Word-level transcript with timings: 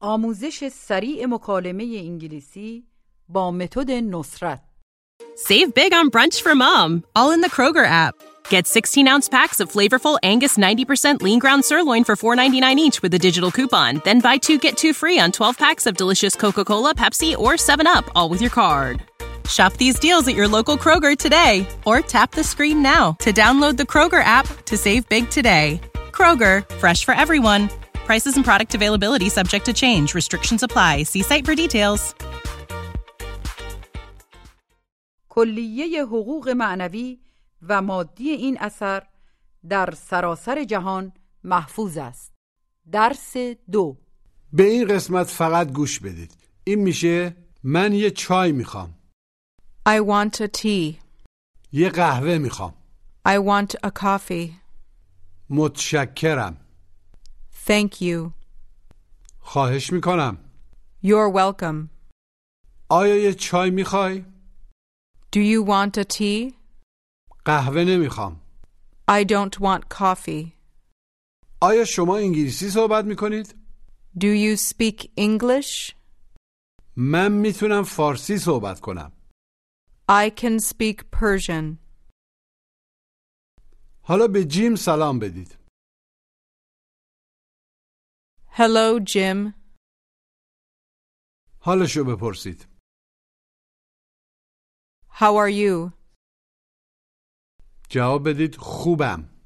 آموزش 0.00 0.68
سریع 0.68 1.26
مکالمه 1.26 2.02
انگلیسی 2.04 2.84
با 3.28 3.50
متد 3.50 3.90
نصرت 3.90 4.60
Save 5.36 5.72
big 5.74 5.94
on 5.94 6.10
brunch 6.10 6.42
for 6.42 6.54
mom, 6.54 7.04
all 7.16 7.30
in 7.30 7.40
the 7.40 7.48
Kroger 7.48 7.86
app. 7.86 8.14
Get 8.50 8.66
16 8.66 9.08
ounce 9.08 9.28
packs 9.28 9.58
of 9.60 9.70
flavorful 9.72 10.18
Angus 10.22 10.58
90% 10.58 11.22
lean 11.22 11.38
ground 11.38 11.64
sirloin 11.64 12.04
for 12.04 12.16
$4.99 12.16 12.76
each 12.76 13.00
with 13.02 13.14
a 13.14 13.18
digital 13.18 13.50
coupon. 13.50 14.02
Then 14.04 14.20
buy 14.20 14.36
two 14.36 14.58
get 14.58 14.76
two 14.76 14.92
free 14.92 15.18
on 15.18 15.32
12 15.32 15.56
packs 15.56 15.86
of 15.86 15.96
delicious 15.96 16.34
Coca 16.36 16.64
Cola, 16.64 16.94
Pepsi, 16.94 17.36
or 17.38 17.52
7UP, 17.54 18.04
all 18.14 18.28
with 18.28 18.42
your 18.42 18.50
card. 18.50 19.02
Shop 19.48 19.72
these 19.74 19.98
deals 19.98 20.28
at 20.28 20.34
your 20.34 20.48
local 20.48 20.76
Kroger 20.76 21.16
today 21.16 21.66
or 21.86 22.00
tap 22.00 22.32
the 22.32 22.44
screen 22.44 22.82
now 22.82 23.12
to 23.20 23.32
download 23.32 23.76
the 23.76 23.90
Kroger 23.92 24.22
app 24.22 24.46
to 24.66 24.76
save 24.76 25.08
big 25.08 25.30
today. 25.30 25.80
Kroger, 26.12 26.68
fresh 26.76 27.04
for 27.04 27.14
everyone. 27.14 27.68
Prices 28.09 28.35
and 28.37 28.45
product 28.45 28.75
availability 28.75 29.29
subject 29.29 29.65
to 29.65 29.73
change. 29.73 30.07
Restrictions 30.13 30.61
apply. 30.67 30.93
See 31.11 31.23
site 31.23 31.45
for 31.47 31.55
details. 31.55 32.13
کلیه 35.29 36.05
حقوق 36.05 36.49
معنوی 36.49 37.19
و 37.61 37.81
مادی 37.81 38.29
این 38.29 38.57
اثر 38.59 39.03
در 39.69 39.93
سراسر 39.97 40.63
جهان 40.63 41.13
محفوظ 41.43 41.97
است 41.97 42.33
درس 42.91 43.37
دو 43.71 43.97
به 44.53 44.63
این 44.63 44.87
قسمت 44.87 45.27
فقط 45.27 45.71
گوش 45.71 45.99
بدید 45.99 46.37
این 46.63 46.79
میشه 46.79 47.35
من 47.63 47.93
یه 47.93 48.11
چای 48.11 48.51
می‌خوام 48.51 48.93
I 49.89 49.99
want 49.99 50.35
a 50.41 50.47
tea. 50.61 50.95
یه 51.71 51.89
قهوه 51.89 52.37
می‌خوام 52.37 52.73
I 53.27 53.37
want 53.37 53.87
a 53.87 53.91
coffee. 54.01 54.49
متشکرم 55.49 56.64
Thank 57.66 58.00
you. 58.00 58.30
خواهش 59.38 59.92
میکنم 59.92 60.38
You're 61.04 61.32
welcome. 61.36 61.88
آیا 62.88 63.16
یه 63.16 63.34
چای 63.34 63.70
میخوای؟ 63.70 64.24
Do 65.36 65.38
you 65.38 65.64
want 65.68 65.98
a 65.98 66.04
tea? 66.18 66.54
قهوه 67.44 67.84
نمیخوام 67.84 68.40
I 69.10 69.24
don't 69.24 69.60
want 69.60 69.80
coffee. 69.98 70.52
آیا 71.60 71.84
شما 71.84 72.16
انگلیسی 72.16 72.70
صحبت 72.70 73.04
میکنید؟ 73.04 73.54
Do 74.18 74.26
you 74.34 74.56
speak 74.56 75.04
English? 75.18 75.94
من 76.96 77.32
میتونم 77.32 77.82
فارسی 77.82 78.38
صحبت 78.38 78.80
کنم 78.80 79.12
I 80.10 80.30
can 80.40 80.58
speak 80.72 80.96
Persian. 81.16 81.76
حالا 84.02 84.26
به 84.28 84.44
جیم 84.44 84.76
سلام 84.76 85.18
بدید 85.18 85.56
Hello, 88.54 88.98
Jim. 89.00 89.54
حالشو 91.60 92.04
بپرسید 92.04 92.66
How 95.08 95.34
are 95.36 95.50
you? 95.50 95.92
جواب 97.90 98.20
بدید 98.26 98.56
خوبم 98.56 99.40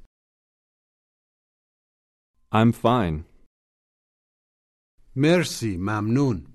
I'm 2.53 2.71
fine. 2.73 3.23
مرسی 5.15 5.77
ممنون 5.77 6.51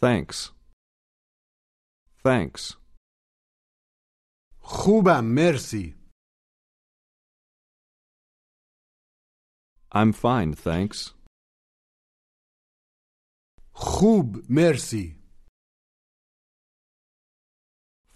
Thanks. 0.00 0.52
Thanks. 2.26 2.76
خوبم 4.60 5.24
مرسی 5.34 5.97
I'm 9.92 10.12
fine, 10.12 10.52
thanks. 10.54 11.14
خوب 13.72 14.36
مرسی 14.50 15.24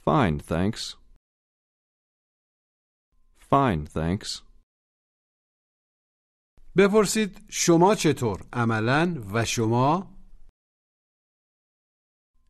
Fine, 0.08 0.38
thanks. 0.40 0.96
Fine, 3.50 3.86
thanks. 3.86 4.42
بپرسید 6.76 7.46
شما 7.50 7.94
چطور 7.94 8.48
عملا 8.52 9.22
و 9.34 9.44
شما 9.44 10.14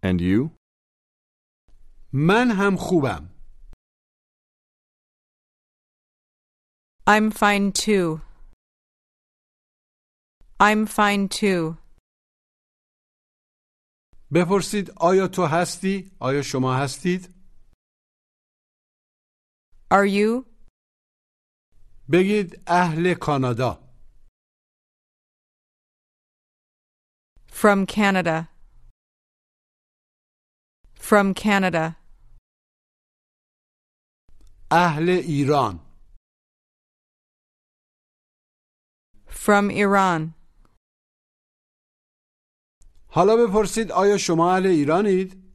And 0.05 0.21
you? 0.21 0.51
من 2.13 2.51
هم 2.51 2.77
خوبم 2.77 3.29
I'm 7.09 7.31
fine 7.31 7.73
too. 7.73 8.21
I'm 10.63 10.87
fine 10.87 11.29
too. 11.29 11.77
بپرسید 14.35 14.91
آیا 14.97 15.29
تو 15.29 15.47
هستی 15.47 16.11
آیا 16.21 16.43
شما 16.43 16.75
هستید 16.77 17.35
Are 19.91 20.07
you? 20.07 20.45
بگید 22.13 22.63
اهل 22.67 23.15
کانادا 23.15 23.89
From 27.51 27.87
Canada. 27.87 28.49
From 31.01 31.35
Canada. 31.35 31.97
اهل 34.71 35.09
ایران 35.09 35.81
From 39.29 39.71
Iran. 39.71 40.35
حالا 43.13 43.33
بپرسید 43.37 43.93
آیا 43.93 44.17
شما 44.19 44.53
اهل 44.55 44.67
ایرانید 44.67 45.49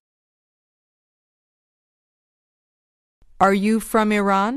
Are 3.43 3.53
you 3.53 3.79
from 3.81 4.11
Iran? 4.11 4.53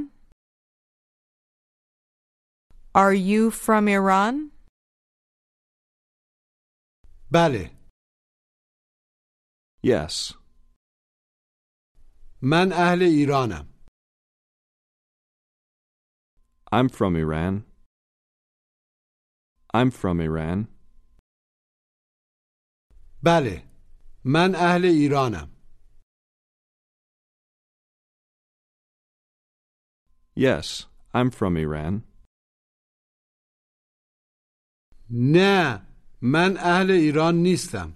Are 2.95 3.13
you 3.15 3.51
from 3.51 3.89
Iran? 3.89 4.53
بله 7.33 7.71
Yes. 9.83 10.35
من 12.43 12.73
اهل 12.73 13.03
ایرانم 13.03 13.77
I'm 16.73 16.89
from 16.89 17.17
Iran. 17.17 17.65
I'm 19.75 19.91
from 19.91 20.21
Iran. 20.21 20.69
بله 23.23 23.63
من 24.25 24.55
اهل 24.55 24.85
ایرانم 24.85 25.57
Yes, 30.39 30.87
I'm 31.15 31.31
from 31.31 31.57
Iran. 31.57 32.03
نه 35.11 35.87
من 36.23 36.57
اهل 36.57 36.91
ایران 36.91 37.35
نیستم 37.43 37.93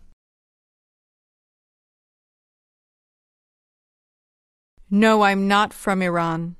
No, 4.91 5.23
I'm 5.23 5.47
not 5.47 5.73
from 5.73 6.03
Iran. 6.03 6.57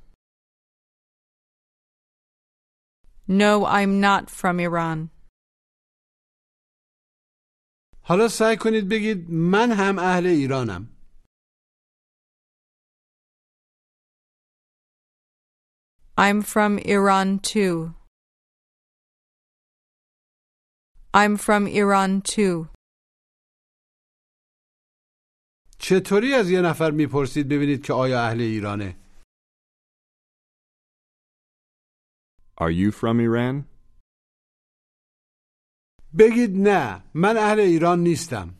No, 3.27 3.65
I'm 3.65 3.99
not 3.99 4.29
from 4.29 4.59
Iran. 4.59 5.09
حالا 8.08 8.28
سعی 8.28 8.56
کنید 8.60 8.88
بگید 8.88 9.30
من 9.30 9.72
هم 9.72 9.98
اهل 9.98 10.26
ایرانم 10.26 10.96
I'm 16.18 16.40
from 16.42 16.78
Iran 16.78 17.28
too. 17.40 17.94
I'm 21.12 21.36
from 21.36 21.66
Iran 21.66 22.22
too. 22.22 22.68
چطوری 25.78 26.34
از 26.34 26.50
یه 26.50 26.60
نفر 26.60 26.90
می‌پرسید 26.90 27.48
ببینید 27.48 27.84
که 27.86 27.92
آیا 27.92 28.20
اهل 28.20 28.40
ایرانه 28.40 28.96
Are 32.60 32.70
you 32.70 32.90
from 32.92 33.20
Iran? 33.20 33.75
بگید 36.19 36.51
نه 36.67 37.03
من 37.13 37.37
اهل 37.37 37.59
ایران 37.59 37.99
نیستم 37.99 38.55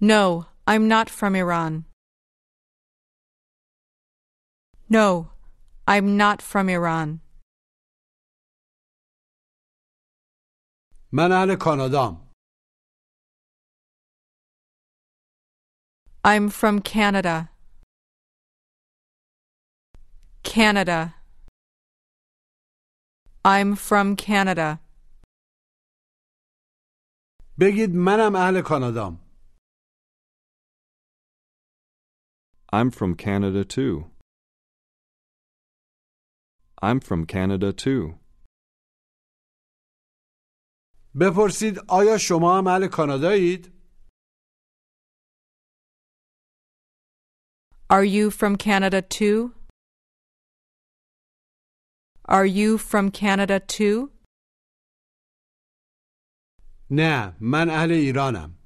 No, 0.00 0.46
I'm 0.66 0.88
not 0.88 1.08
from 1.08 1.34
Iran. 1.34 1.72
No, 4.90 5.30
I'm 5.88 6.16
not 6.16 6.42
from 6.42 6.68
Iran. 6.68 7.20
من 11.12 11.32
اهل 11.32 11.56
کانادام 11.60 12.26
I'm 16.24 16.48
from 16.50 16.80
Canada. 16.80 17.50
Canada. 20.42 21.14
I'm 23.44 23.76
from 23.76 24.16
Canada. 24.16 24.78
بگید 27.60 27.90
منم 27.94 28.34
اهل 28.36 28.62
کانادام 28.62 29.18
I'm 32.72 32.90
from 32.90 33.14
Canada 33.14 33.64
too. 33.64 34.10
I'm 36.82 37.00
from 37.00 37.24
Canada 37.26 37.72
too. 37.72 38.18
بپرسید 41.20 41.78
آیا 41.88 42.18
شما 42.18 42.58
هم 42.58 42.66
اهل 42.66 42.88
کانادایید؟ 42.92 43.72
Are 47.90 48.04
you 48.04 48.30
from 48.30 48.56
Canada 48.56 49.00
too? 49.02 49.52
Are 52.30 52.46
you 52.46 52.78
from 52.78 53.10
Canada 53.10 53.60
too? 53.60 54.10
نه 56.90 57.36
من 57.40 57.70
اهل 57.70 57.90
ایرانم 57.92 58.56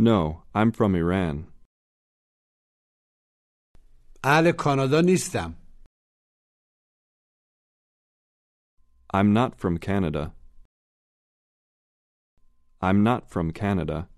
No, 0.00 0.42
I'm 0.54 0.70
from 0.72 0.94
Iran. 0.94 1.52
اهل 4.24 4.52
کانادا 4.58 5.00
نیستم 5.00 5.54
I'm 9.14 9.32
not 9.32 9.58
from 9.58 9.78
Canada. 9.78 10.34
I'm 12.82 13.02
not 13.02 13.30
from 13.30 13.52
Canada. 13.52 14.08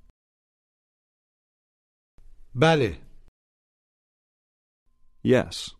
بله 2.54 3.10
Yes. 5.22 5.73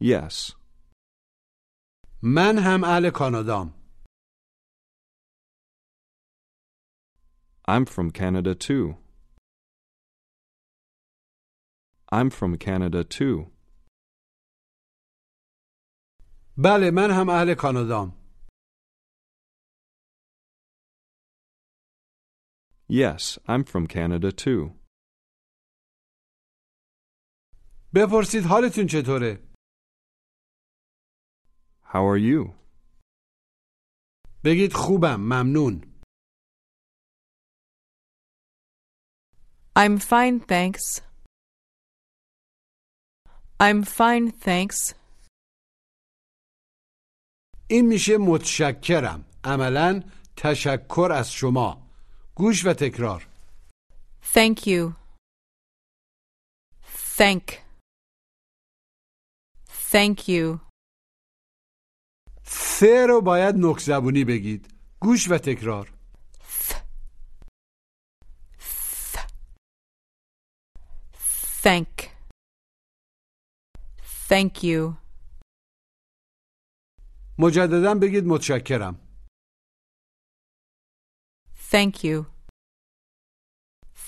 Yes. 0.00 0.56
من 2.22 2.58
هم 2.58 2.84
اهل 2.84 3.10
کانادام 3.10 3.82
I'm 7.68 7.84
from 7.86 8.10
Canada 8.10 8.54
too. 8.54 8.96
I'm 12.12 12.30
from 12.30 12.56
Canada 12.56 13.04
too. 13.04 13.46
بله 16.56 16.90
من 16.90 17.10
هم 17.10 17.30
اهل 17.30 17.54
کانادام 17.54 18.22
Yes, 22.88 23.38
I'm 23.48 23.64
from 23.64 23.86
Canada 23.86 24.30
too. 24.32 24.74
بپرسید 27.94 28.44
حالتون 28.44 28.86
چطوره؟ 28.86 29.45
How 31.96 32.04
are 32.04 32.18
you? 32.18 32.54
بگید 34.44 34.72
خوبم 34.72 35.20
ممنون 35.20 35.92
I'm 39.76 39.98
fine, 39.98 40.40
thanks. 40.40 41.00
I'm 43.60 43.82
fine, 43.84 44.30
thanks. 44.30 44.94
این 47.70 47.86
میشه 47.86 48.16
متشکرم 48.18 49.24
عملا 49.44 50.02
تشکر 50.36 51.12
از 51.14 51.32
شما 51.32 51.88
گوش 52.34 52.66
و 52.66 52.72
تکرار 52.72 53.28
Thank 54.34 54.66
you. 54.66 54.94
Thank. 57.18 57.62
Thank 59.92 60.28
you. 60.28 60.65
ث 62.47 62.83
رو 63.09 63.21
باید 63.21 63.55
نک 63.57 63.79
زبونی 63.79 64.23
بگید 64.25 64.73
گوش 64.99 65.31
و 65.31 65.37
تکرار 65.37 65.93
Thank. 71.63 71.95
Thank 74.29 74.63
you. 74.63 74.97
مجددا 77.39 77.93
بگید 78.01 78.23
متشکرم 78.25 78.95
Thank 81.71 82.03
you. 82.03 82.25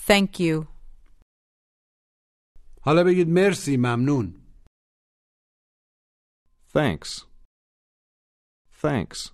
Thank 0.07 0.39
you. 0.39 0.67
حالا 2.81 3.03
بگید 3.03 3.27
مرسی 3.29 3.77
ممنون 3.77 4.33
Thanks. 6.73 7.28
Thanks. 8.81 9.31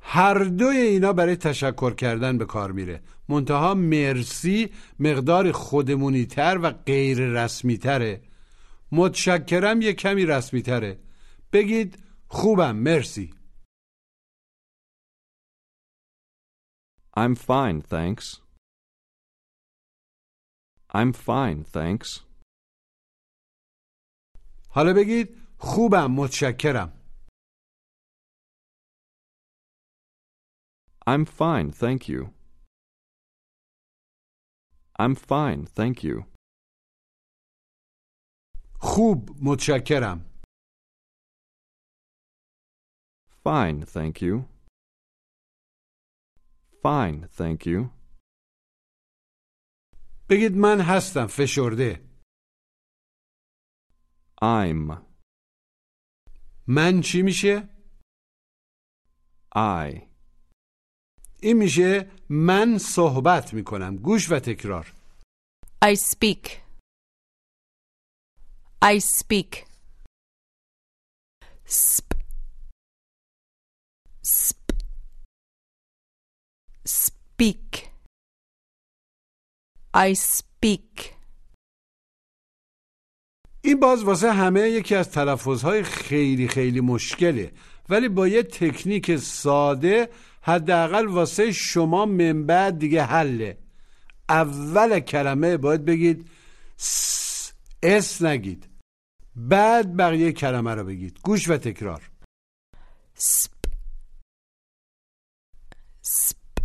هر 0.00 0.44
دوی 0.44 0.76
اینا 0.76 1.12
برای 1.12 1.36
تشکر 1.36 1.94
کردن 1.94 2.38
به 2.38 2.44
کار 2.44 2.72
میره 2.72 3.02
منتها 3.28 3.74
مرسی 3.74 4.70
مقدار 4.98 5.52
خودمونی 5.52 6.26
تر 6.26 6.58
و 6.62 6.70
غیر 6.70 7.18
رسمی 7.18 7.78
تره 7.78 8.22
متشکرم 8.92 9.82
یه 9.82 9.92
کمی 9.92 10.26
رسمی 10.26 10.62
تره 10.62 10.98
بگید 11.52 11.98
خوبم 12.28 12.76
مرسی 12.76 13.34
I'm 17.16 17.36
fine, 17.36 17.80
thanks. 17.80 18.40
I'm 20.90 21.12
fine, 21.12 21.64
thanks. 21.64 22.20
حالا 24.68 24.92
بگید 24.92 25.36
خوبم 25.58 26.10
متشکرم 26.10 27.03
I'm 31.07 31.25
fine, 31.25 31.71
thank 31.71 32.07
you. 32.09 32.33
I'm 34.99 35.15
fine, 35.15 35.65
thank 35.65 36.03
you. 36.03 36.25
خوب 38.81 39.29
متشکرم 39.41 40.25
Fine, 43.45 43.85
thank 43.85 44.21
you. 44.21 44.45
Fine, 46.83 47.27
thank 47.37 47.65
you. 47.65 47.89
بگید 50.29 50.51
من 50.55 50.81
هستم 50.81 51.27
فشرده 51.27 52.09
I'm. 54.43 55.09
من 56.67 57.01
چی 57.01 57.21
میشه؟ 57.21 57.69
I. 59.55 60.09
این 61.44 61.56
میشه 61.56 62.10
من 62.28 62.78
صحبت 62.78 63.54
می‌کنم 63.54 63.96
گوش 63.96 64.32
و 64.32 64.38
تکرار 64.38 64.92
I 65.84 65.94
speak. 65.94 66.44
I 68.82 68.98
speak. 68.98 69.52
Sp. 71.66 72.08
Sp. 74.24 74.64
Speak. 76.86 77.70
I 79.94 80.14
speak. 80.14 81.14
این 83.62 83.80
باز 83.80 84.04
واسه 84.04 84.32
همه 84.32 84.60
یکی 84.60 84.94
از 84.94 85.10
تلفظهای 85.10 85.82
خیلی 85.82 86.48
خیلی 86.48 86.80
مشکله 86.80 87.52
ولی 87.88 88.08
با 88.08 88.28
یه 88.28 88.42
تکنیک 88.42 89.16
ساده 89.16 90.08
حداقل 90.46 91.06
واسه 91.06 91.52
شما 91.52 92.06
من 92.06 92.46
بعد 92.46 92.78
دیگه 92.78 93.02
حله 93.02 93.58
اول 94.28 95.00
کلمه 95.00 95.56
باید 95.56 95.84
بگید 95.84 96.30
اس 97.82 98.22
نگید 98.22 98.68
بعد 99.36 99.96
بقیه 99.96 100.32
کلمه 100.32 100.74
رو 100.74 100.84
بگید 100.84 101.18
گوش 101.22 101.48
و 101.48 101.56
تکرار 101.56 102.10
Sp. 103.16 103.54
Sp. 106.02 106.60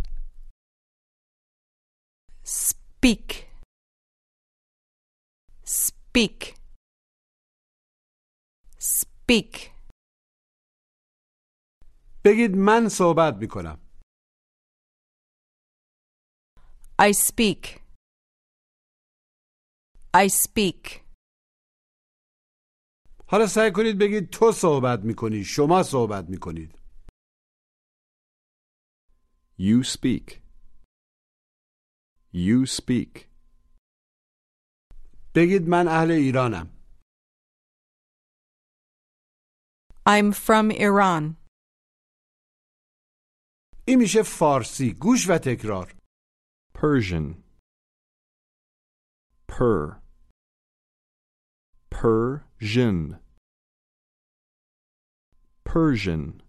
Speak. 2.42 3.46
Speak. 5.64 6.54
Speak. 8.78 9.79
بگید 12.24 12.56
من 12.56 12.88
صحبت 12.88 13.34
می‌کنم 13.40 13.78
I 17.02 17.12
speak. 17.12 17.80
I 20.16 20.28
speak. 20.28 21.00
حالا 23.26 23.46
سعی 23.46 23.72
کنید 23.72 23.98
بگید 23.98 24.30
تو 24.30 24.52
صحبت 24.52 25.00
می‌کنی 25.04 25.44
شما 25.44 25.82
صحبت 25.82 26.24
می‌کنید 26.28 26.78
You 29.58 29.84
speak. 29.84 30.26
You 32.34 32.66
speak. 32.66 33.30
بگید 35.34 35.68
من 35.68 35.88
اهل 35.88 36.10
ایرانم 36.10 36.76
I'm 40.08 40.32
from 40.32 40.70
Iran. 40.70 41.39
این 43.84 43.98
میشه 43.98 44.22
فارسی 44.22 44.92
گوش 44.92 45.30
و 45.30 45.38
تکرار 45.38 45.94
Persian. 46.80 47.34
Per. 49.46 50.00
Persian. 51.90 53.18
Persian. 55.64 56.42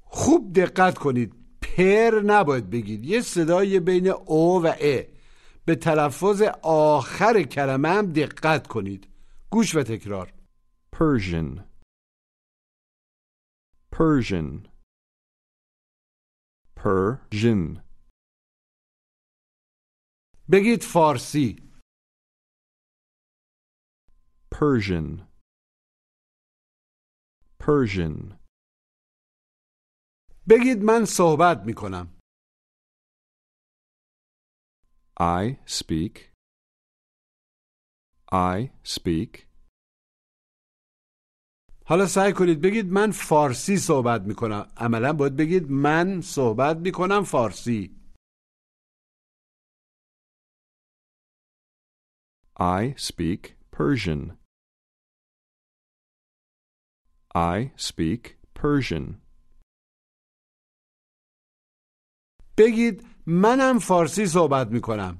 خوب 0.00 0.52
دقت 0.52 0.98
کنید 0.98 1.34
پر 1.62 2.22
نباید 2.26 2.70
بگید 2.70 3.04
یه 3.04 3.20
صدای 3.20 3.80
بین 3.80 4.08
او 4.08 4.62
و 4.62 4.66
ا 4.80 5.02
به 5.64 5.74
تلفظ 5.74 6.42
آخر 6.62 7.42
کلمه 7.42 7.88
هم 7.88 8.12
دقت 8.12 8.66
کنید 8.66 9.08
گوش 9.50 9.74
و 9.74 9.82
تکرار 9.82 10.32
Persian. 10.96 11.60
Persian. 13.92 14.75
Persian. 16.86 17.82
بگید 20.52 20.82
فارسی 20.92 21.56
Persian. 24.54 25.26
Persian. 27.58 28.38
بگید 30.48 30.78
من 30.84 31.04
صحبت 31.04 31.58
می 31.66 31.74
کنم 31.74 32.20
I 35.20 35.58
speak. 35.66 36.32
I 38.32 38.70
speak. 38.84 39.45
حالا 41.88 42.06
سعی 42.06 42.32
کنید 42.32 42.60
بگید 42.60 42.86
من 42.92 43.10
فارسی 43.10 43.76
صحبت 43.76 44.20
می 44.22 44.34
کنم 44.34 44.66
عملا 44.76 45.12
باید 45.12 45.36
بگید 45.36 45.70
من 45.70 46.20
صحبت 46.20 46.76
می 46.76 46.92
کنم 46.92 47.22
فارسی 47.24 47.96
I 52.58 52.94
speak 52.96 53.42
Persian. 53.70 54.22
I 57.34 57.72
speak 57.76 58.22
Persian. 58.54 59.20
بگید 62.58 63.06
منم 63.26 63.78
فارسی 63.78 64.26
صحبت 64.26 64.66
می 64.66 64.80
کنم 64.80 65.18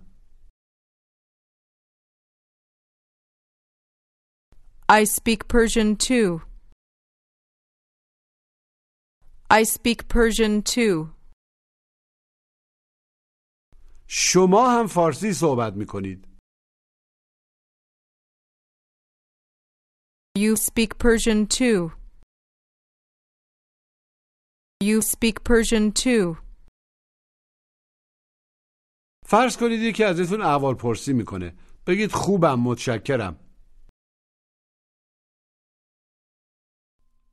I 4.89 5.05
speak 5.05 5.49
Persian 5.49 5.97
too. 5.97 6.56
I 9.50 9.64
speak 9.64 10.08
Persian 10.08 10.62
too. 10.62 11.08
شما 14.08 14.80
هم 14.80 14.88
فارسی 14.88 15.34
صحبت 15.34 15.74
می 15.74 15.86
کنید 15.86 16.28
You 20.38 20.56
speak 20.56 20.98
Persian 20.98 21.46
too. 21.48 21.92
You 24.84 25.02
speak 25.02 25.44
Persian 25.44 25.92
too. 25.92 26.38
فرض 29.26 29.58
کنید 29.58 29.80
یکی 29.82 30.04
ازتون 30.04 30.42
احوال 30.42 30.76
پرسی 30.76 31.14
میکنه 31.14 31.54
بگید 31.88 32.12
خوبم 32.12 32.60
متشکرم 32.60 33.40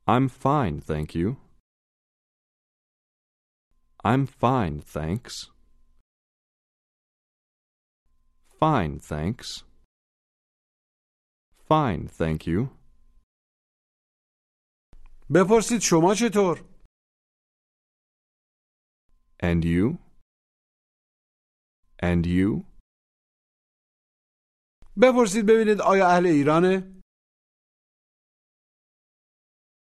I'm 0.07 0.27
fine, 0.27 0.81
thank 0.81 1.13
you. 1.15 1.42
I'm 4.03 4.25
fine, 4.25 4.79
thanks. 4.81 5.33
Fine, 8.59 8.99
thanks. 8.99 9.63
Fine, 11.69 12.07
thank 12.07 12.47
you. 12.47 12.69
بپرسید 15.33 15.79
شما 15.81 16.13
چطور 16.15 16.57
And 19.43 19.63
you? 19.65 19.97
And 22.01 22.25
you? 22.25 22.65
بپرسید 25.01 25.45
ببینید 25.45 25.81
آیا 25.81 26.07
اهل 26.07 26.25
ایرانه 26.25 27.01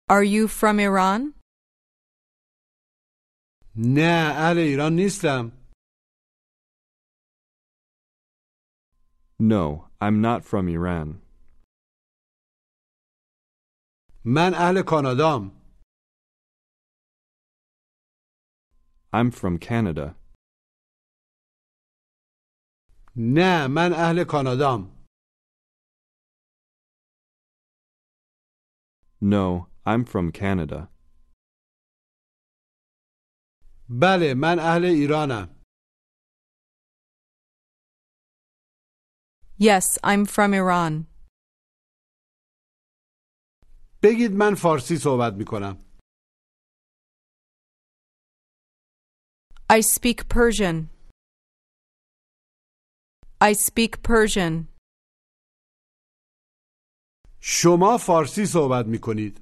Are 0.09 0.23
you 0.23 0.47
from 0.47 0.79
Iran? 0.79 1.33
نه 3.75 4.33
اهل 4.37 4.57
ایران 4.57 4.93
نیستم 4.95 5.51
No, 9.39 9.89
I'm 10.01 10.19
not 10.21 10.43
from 10.43 10.67
Iran. 10.67 11.21
من 14.25 14.53
اهل 14.53 14.81
کانادام 14.81 15.51
I'm 19.13 19.31
from 19.31 19.57
Canada. 19.59 20.15
نه 23.15 23.67
من 23.67 23.93
اهل 23.93 24.23
کانادام 24.23 24.97
No, 29.21 29.67
I'm 29.85 30.03
from 30.05 30.31
Canada. 30.31 30.89
بله 34.00 34.34
من 34.34 34.58
اهل 34.58 34.84
ایرانم 34.84 35.62
Yes, 39.58 39.98
I'm 40.04 40.24
from 40.26 40.54
Iran. 40.54 41.06
بگید 44.02 44.30
من 44.32 44.54
فارسی 44.54 44.96
صحبت 44.96 45.32
می‌کنم 45.38 45.76
I 49.72 49.80
speak 49.80 50.28
Persian. 50.28 50.88
I 53.40 53.52
speak 53.52 54.02
Persian. 54.02 54.68
شما 57.40 57.98
فارسی 57.98 58.46
صحبت 58.46 58.86
می‌کنید 58.86 59.41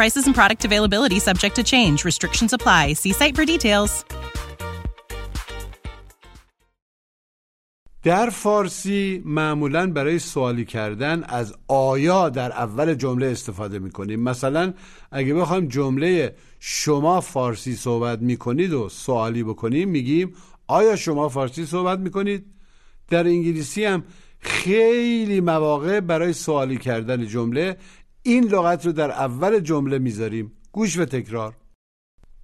Prices 0.00 0.26
and 0.28 0.34
product 0.34 0.64
availability 0.64 1.18
subject 1.28 1.54
to 1.56 1.62
change. 1.62 1.98
Restrictions 2.10 2.52
apply. 2.58 2.84
See 3.02 3.12
site 3.20 3.34
for 3.36 3.44
details. 3.44 4.04
در 8.02 8.30
فارسی 8.30 9.22
معمولا 9.24 9.92
برای 9.92 10.18
سوالی 10.18 10.64
کردن 10.64 11.24
از 11.24 11.54
آیا 11.68 12.28
در 12.28 12.52
اول 12.52 12.94
جمله 12.94 13.26
استفاده 13.26 13.78
می‌کنیم 13.78 14.20
مثلا 14.20 14.74
اگه 15.10 15.34
بخوایم 15.34 15.68
جمله 15.68 16.34
شما 16.58 17.20
فارسی 17.20 17.76
صحبت 17.76 18.18
می‌کنید 18.18 18.72
و 18.72 18.88
سوالی 18.88 19.42
بکنیم 19.42 19.88
میگیم 19.88 20.34
آیا 20.66 20.96
شما 20.96 21.28
فارسی 21.28 21.66
صحبت 21.66 21.98
می‌کنید 21.98 22.46
در 23.08 23.26
انگلیسی 23.26 23.84
هم 23.84 24.04
خیلی 24.38 25.40
مواقع 25.40 26.00
برای 26.00 26.32
سوالی 26.32 26.76
کردن 26.76 27.26
جمله 27.26 27.76
این 28.24 28.44
لغت 28.44 28.86
رو 28.86 28.92
در 28.92 29.10
اول 29.10 29.60
جمله 29.60 29.98
می‌ذاریم 29.98 30.62
گوش 30.72 30.98
و 30.98 31.04
تکرار 31.04 31.56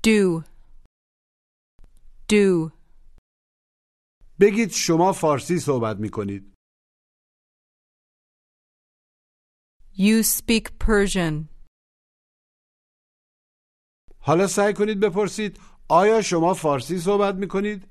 Do. 0.06 0.44
Do. 2.32 2.72
بگید 4.40 4.70
شما 4.70 5.12
فارسی 5.12 5.58
صحبت 5.58 5.96
می‌کنید 5.96 6.52
You 9.98 10.22
speak 10.22 10.66
Persian. 10.84 11.48
حالا 14.18 14.46
سعی 14.46 14.74
کنید 14.74 15.00
بپرسید 15.00 15.60
آیا 15.88 16.22
شما 16.22 16.54
فارسی 16.54 16.98
صحبت 16.98 17.34
می‌کنید؟ 17.34 17.88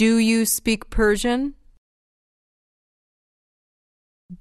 Do 0.00 0.18
you 0.18 0.46
speak 0.46 0.80
Persian? 0.90 1.65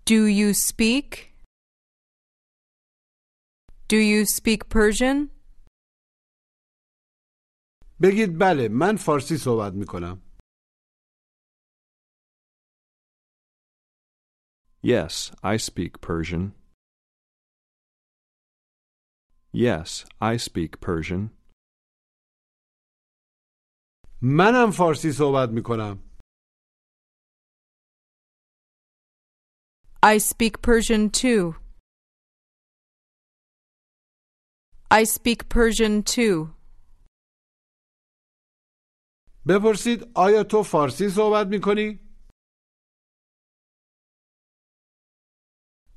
Do 0.04 0.25
you 0.26 0.54
speak? 0.54 1.35
Do 3.88 3.97
you 3.97 4.25
speak 4.26 4.69
Persian? 4.69 5.30
بگید 8.02 8.38
بله 8.40 8.69
من 8.69 8.97
فارسی 8.97 9.37
صحبت 9.37 9.73
می 9.73 9.87
کنم 9.87 10.23
Yes, 14.83 15.30
I 15.42 15.57
speak 15.59 16.00
Persian. 16.00 16.54
Yes, 19.52 20.07
I 20.21 20.37
speak 20.38 20.80
Persian. 20.80 21.30
منم 24.23 24.71
فارسی 24.71 25.12
صحبت 25.12 25.49
می 25.54 25.62
کنم 25.62 26.03
I 30.04 30.19
speak 30.19 30.62
Persian 30.62 31.11
too. 31.11 31.57
I 34.90 35.04
speak 35.04 35.49
Persian 35.49 36.02
too. 36.02 36.54
بپرسید 39.49 40.11
آیا 40.14 40.42
تو 40.45 40.62
فارسی 40.62 41.09
صحبت 41.09 41.47
می 41.47 41.61
کنی؟ 41.61 41.99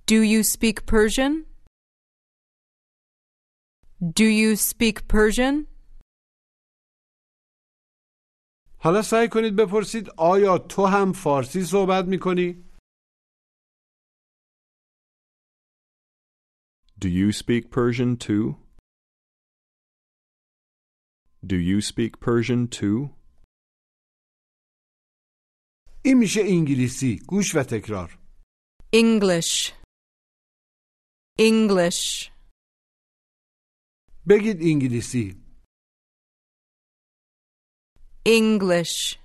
Do 0.08 0.22
you 0.22 0.44
speak 0.44 0.86
Persian? 0.86 1.46
Do 4.20 4.26
you 4.26 4.56
speak 4.56 5.08
Persian? 5.08 5.68
حالا 8.80 9.02
سعی 9.02 9.28
کنید 9.28 9.56
بپرسید 9.56 10.10
آیا 10.18 10.58
تو 10.58 10.86
هم 10.86 11.12
فارسی 11.14 11.64
صحبت 11.64 12.06
می 12.06 12.20
کنی؟ 12.20 12.67
Do 17.01 17.09
you 17.09 17.31
speak 17.31 17.71
Persian 17.71 18.17
too? 18.17 18.57
Do 21.47 21.57
you 21.57 21.81
speak 21.81 22.19
Persian 22.19 22.67
too? 22.69 23.11
این 26.05 26.19
میشه 26.19 26.41
انگلیسی 26.41 27.19
گوش 27.29 27.55
و 27.55 27.63
تکرار 27.63 28.19
English. 28.97 29.73
English. 31.39 32.31
بگید 34.29 34.57
انگلیسی 34.63 35.37
English. 38.27 39.17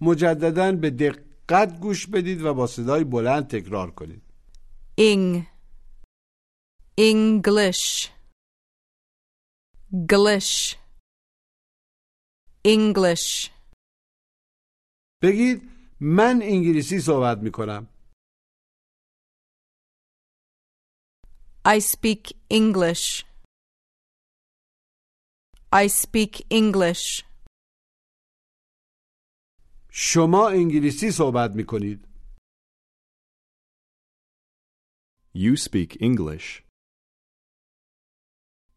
مجددا 0.00 0.72
به 0.72 0.90
دقت 0.90 1.80
گوش 1.80 2.06
بدید 2.06 2.42
و 2.42 2.54
با 2.54 2.66
صدای 2.66 3.04
بلند 3.04 3.46
تکرار 3.46 3.90
کنید 3.90 4.23
Ing. 4.96 5.46
English. 6.96 8.12
Glish. 9.90 10.76
English. 12.64 13.50
بگید 15.22 15.62
من 16.00 16.40
انگلیسی 16.42 17.00
صحبت 17.00 17.38
می 17.38 17.50
کنم 17.50 17.88
I 21.66 21.78
speak 21.80 22.32
English. 22.50 23.24
I 25.72 25.86
speak 25.88 26.46
English. 26.50 27.24
شما 29.90 30.48
انگلیسی 30.48 31.10
صحبت 31.10 31.50
می 31.50 31.66
کنید 31.66 32.13
You 35.36 35.56
speak 35.56 35.96
English. 36.00 36.62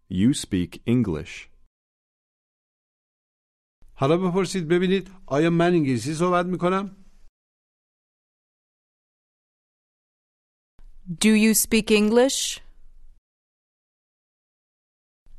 You 0.10 0.34
speak 0.34 0.82
English. 0.88 1.50
حالا 3.96 4.17
بپرسید 4.17 4.67
ببینید 4.67 5.12
آیا 5.26 5.50
من 5.50 5.74
انگلیسی 5.74 6.13
صحبت 6.13 6.46
می 6.46 6.58
کنم 6.58 7.04
Do 11.26 11.34
you 11.46 11.54
speak 11.54 11.91
English? 11.91 12.60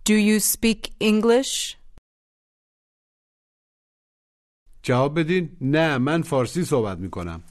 Do 0.08 0.14
you 0.14 0.40
speak 0.40 0.90
English? 1.00 1.76
جواب 4.82 5.20
بدین 5.20 5.56
نه 5.60 5.98
من 5.98 6.22
فارسی 6.22 6.64
صحبت 6.64 6.98
می 6.98 7.10
کنم 7.10 7.42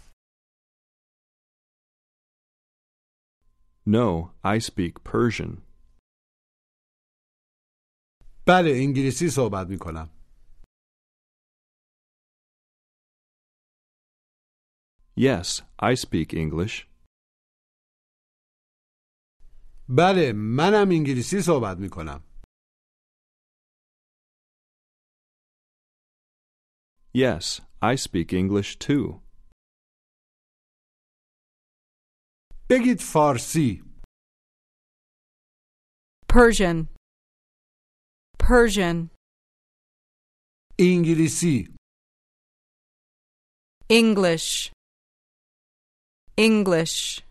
No, 3.86 4.30
I 4.44 4.58
speak 4.60 5.02
Persian. 5.04 5.62
بله 8.46 8.70
انگلیسی 8.74 9.28
صحبت 9.30 9.66
می 9.68 9.78
کنم 9.78 10.10
Yes, 15.16 15.62
I 15.78 15.94
speak 15.94 16.32
English. 16.34 16.86
بله 19.88 20.32
منم 20.32 20.88
انگلیسی 20.90 21.40
صحبت 21.42 21.76
می 21.78 21.88
کنم 21.90 22.24
Yes, 27.14 27.60
I 27.82 27.94
speak 27.96 28.32
English 28.32 28.78
too. 28.78 29.20
بگید 32.70 33.00
فارسی 33.00 33.84
Persian. 36.32 36.88
Persian. 38.38 39.10
انگلیسی 40.78 41.74
English. 43.90 44.70
English. 46.38 47.22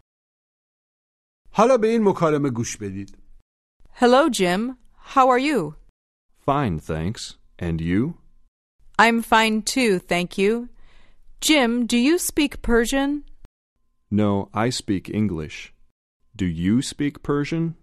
حالا 1.54 1.78
به 1.78 1.88
این 1.88 2.04
مکالمه 2.04 2.50
گوش 2.50 2.78
بدید 2.78 3.18
Hello, 4.02 4.30
Jim. 4.30 4.78
How 5.14 5.30
are 5.30 5.40
you? 5.40 5.76
Fine, 6.48 6.80
thanks. 6.80 7.38
And 7.60 7.82
you? 7.82 8.18
I'm 8.98 9.22
fine 9.22 9.62
too, 9.74 10.00
thank 10.00 10.38
you. 10.38 10.70
Jim, 11.48 11.86
do 11.86 11.98
you 11.98 12.18
speak 12.18 12.62
Persian? 12.62 13.24
No, 14.10 14.50
I 14.54 14.70
speak 14.70 15.10
English. 15.10 15.74
Do 16.36 16.46
you 16.46 16.82
speak 16.82 17.24
Persian? 17.24 17.76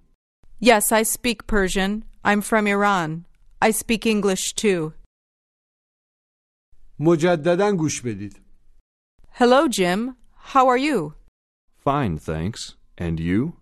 Yes, 0.60 0.92
I 0.92 1.02
speak 1.02 1.46
Persian. 1.46 2.04
I'm 2.24 2.40
from 2.42 2.66
Iran. 2.66 3.24
I 3.62 3.70
speak 3.70 4.06
English 4.06 4.54
too. 4.54 4.92
مجددا 7.00 7.70
گوش 7.76 8.02
بدید 8.02 8.36
Hello, 9.40 9.68
Jim. 9.68 10.16
How 10.52 10.66
are 10.66 10.76
you? 10.76 11.14
Fine, 11.76 12.18
thanks. 12.18 12.74
And 12.96 13.20
you? 13.20 13.54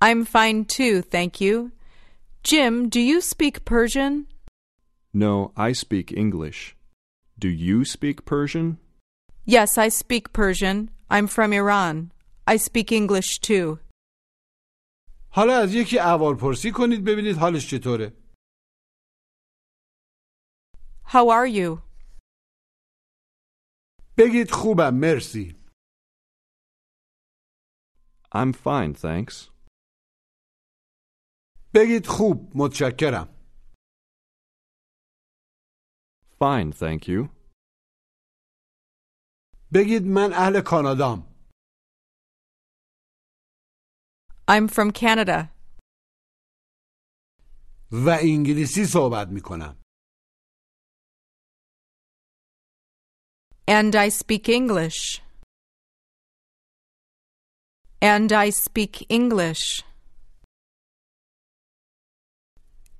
I'm 0.00 0.24
fine 0.24 0.64
too, 0.64 1.02
thank 1.02 1.40
you. 1.40 1.72
Jim, 2.44 2.88
do 2.88 3.00
you 3.00 3.20
speak 3.20 3.64
Persian? 3.64 4.26
No, 5.12 5.52
I 5.56 5.72
speak 5.72 6.12
English. 6.12 6.76
Do 7.38 7.48
you 7.48 7.84
speak 7.84 8.24
Persian? 8.24 8.78
Yes, 9.44 9.76
I 9.76 9.88
speak 9.88 10.32
Persian. 10.32 10.90
I'm 11.10 11.26
from 11.26 11.52
Iran. 11.52 12.10
I 12.46 12.56
speak 12.56 12.92
English 12.92 13.38
too. 13.40 13.78
حالا 15.30 15.52
از 15.62 15.74
یکی 15.74 15.98
اول 15.98 16.34
پرسی 16.36 16.70
کنید 16.74 17.04
ببینید 17.04 17.36
حالش 17.36 17.70
چطوره 17.70 18.12
How 21.06 21.26
are 21.28 21.48
you? 21.48 21.82
بگید 24.18 24.50
خوبم 24.50 24.94
مرسی 24.94 25.56
I'm 28.34 28.52
fine, 28.52 28.94
thanks. 28.94 29.50
بگید 31.74 32.06
خوب 32.06 32.52
متشکرم 32.54 33.28
Fine, 36.40 36.72
thank 36.72 37.02
you. 37.08 37.35
بگید 39.73 40.03
من 40.03 40.33
اهل 40.33 40.61
کانادام 40.61 41.37
I'm 44.49 44.67
from 44.67 44.91
Canada. 44.91 45.49
و 47.91 48.09
انگلیسی 48.21 48.85
صحبت 48.85 49.27
می 49.27 49.41
کنم 49.41 49.77
And 53.69 53.95
I 53.95 54.09
speak 54.09 54.47
English. 54.49 55.21
And 58.01 58.31
I 58.31 58.49
speak 58.49 59.05
English. 59.09 59.83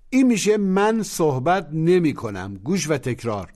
این 0.10 0.28
میشه 0.28 0.58
من 0.58 1.04
صحبت 1.04 1.70
نمی 1.74 2.14
کنم 2.14 2.58
گوش 2.58 2.90
و 2.90 2.98
تکرار 2.98 3.54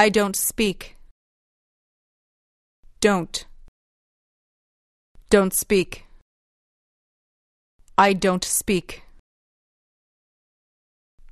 I 0.00 0.10
don't 0.10 0.36
speak. 0.36 1.01
Don't. 3.01 3.45
Don't 5.29 5.53
speak. 5.53 6.05
I 7.97 8.13
don't 8.13 8.43
speak. 8.43 9.03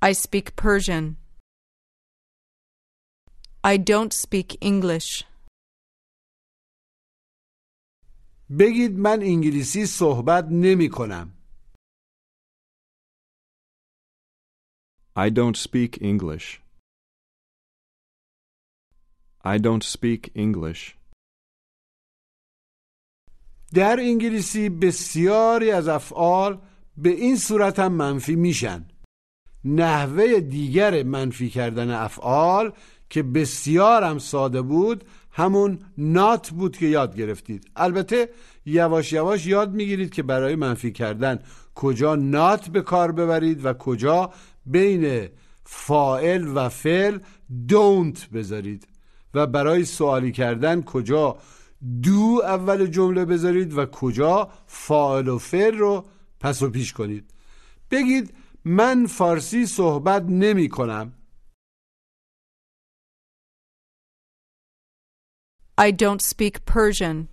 I 0.02 0.12
speak 0.14 0.56
Persian. 0.56 1.18
I 3.64 3.78
don't 3.78 4.14
speak 4.14 4.58
English. 4.62 5.24
بگید 8.60 8.92
من 8.98 9.20
انگلیسی 9.22 9.86
صحبت 9.86 10.46
نمی 10.52 10.90
کنم. 10.90 11.32
I 15.18 15.30
don't 15.30 15.58
speak 15.58 16.02
English. 16.02 16.62
I 19.44 19.58
don't 19.58 19.84
speak 19.84 20.32
English. 20.36 20.96
در 23.75 24.01
انگلیسی 24.01 24.69
بسیاری 24.69 25.71
از 25.71 25.89
افعال 25.89 26.59
به 26.97 27.11
این 27.11 27.37
صورت 27.37 27.79
هم 27.79 27.93
منفی 27.93 28.37
میشن. 28.37 28.85
نحوه 29.65 30.41
دیگر 30.41 31.03
منفی 31.03 31.49
کردن 31.49 31.91
افعال 31.91 32.73
که 33.11 33.23
بسیار 33.23 34.03
هم 34.03 34.19
ساده 34.19 34.63
بود 34.63 35.05
همون 35.33 35.79
نات 35.99 36.51
بود 36.51 36.77
که 36.77 36.87
یاد 36.87 37.17
گرفتید 37.17 37.71
البته 37.77 38.29
یواش 38.67 39.13
یواش 39.13 39.47
یاد 39.47 39.73
می‌گیرید 39.75 40.11
که 40.11 40.23
برای 40.23 40.57
منفی 40.57 40.93
کردن 40.93 41.39
کجا 41.75 42.17
نات 42.17 42.69
به 42.69 42.83
کار 42.83 43.13
ببرید 43.13 43.65
و 43.65 43.73
کجا 43.73 44.31
بین 44.67 45.29
فائل 45.65 46.49
و 46.55 46.69
فعل 46.69 47.19
don't 47.69 48.35
بذارید 48.35 48.89
و 49.35 49.47
برای 49.47 49.85
سوالی 49.85 50.33
کردن 50.33 50.83
کجا 50.83 51.37
دو 52.03 52.41
اول 52.45 52.87
جمله 52.87 53.25
بذارید 53.25 53.79
و 53.79 53.87
کجا 53.87 54.53
فاعل 54.67 55.29
و 55.29 55.39
فعل 55.39 55.79
رو 55.79 56.09
پس 56.41 56.63
و 56.63 56.71
پیش 56.71 56.93
کنید 56.93 57.35
بگید 57.91 58.35
من 58.65 59.07
فارسی 59.07 59.67
صحبت 59.67 60.23
نمی 60.23 60.69
کنم 60.69 61.13
I 65.81 65.91
don't 65.91 66.21
speak 66.21 66.55
Persian. 66.67 67.29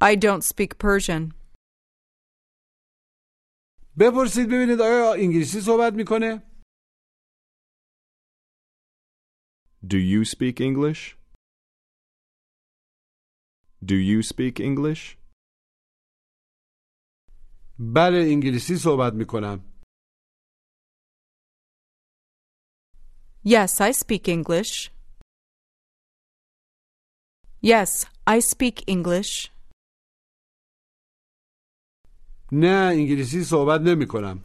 I 0.00 0.14
don't 0.14 0.44
speak 0.44 0.78
Persian. 0.78 1.34
بپرسید 3.98 4.46
ببینید 4.46 4.80
آیا 4.80 5.12
انگلیسی 5.12 5.60
صحبت 5.60 5.92
می‌کنه 5.92 6.42
Do 9.86 9.96
you 9.96 10.24
speak 10.24 10.60
English? 10.60 11.25
Do 13.85 13.95
you 13.95 14.21
speak 14.23 14.59
English? 14.59 15.17
بله 17.79 18.17
انگلیسی 18.31 18.75
صحبت 18.75 19.13
میکنم 19.13 19.71
Yes, 23.43 23.81
I 23.81 23.91
speak 23.91 24.27
English. 24.27 24.91
Yes, 27.63 28.05
I 28.27 28.39
speak 28.39 28.83
English. 28.87 29.49
نه 32.51 32.91
انگلیسی 32.93 33.43
صحبت 33.43 33.81
نمی 33.81 34.05
کنم 34.07 34.43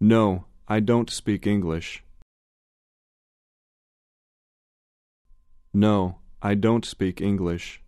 No, 0.00 0.44
I 0.68 0.80
don't 0.80 1.10
speak 1.10 1.46
English. 1.46 2.02
No, 5.73 6.19
I 6.41 6.55
don't 6.55 6.85
speak 6.85 7.21
English. 7.21 7.79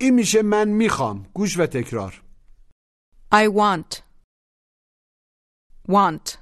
این 0.00 0.14
میشه 0.14 0.42
من 0.42 0.68
می‌خوام 0.68 1.30
گوش 1.34 1.58
و 1.58 1.66
تکرار 1.66 2.22
I 3.34 3.48
want. 3.48 4.02
Want. 5.88 6.36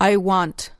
I 0.00 0.16
want. 0.16 0.70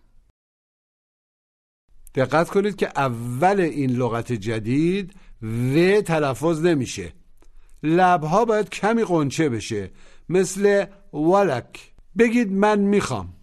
دقت 2.14 2.50
کنید 2.50 2.76
که 2.76 2.86
اول 2.96 3.60
این 3.60 3.90
لغت 3.90 4.32
جدید 4.32 5.14
و 5.42 6.00
تلفظ 6.06 6.60
نمیشه 6.64 7.12
لبها 7.82 8.44
باید 8.44 8.68
کمی 8.68 9.04
قنچه 9.04 9.48
بشه 9.48 9.90
مثل 10.28 10.86
ولک 11.12 11.94
بگید 12.18 12.52
من 12.52 12.78
می‌خوام 12.78 13.34